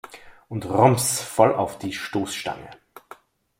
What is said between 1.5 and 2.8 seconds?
auf die Stoßstange!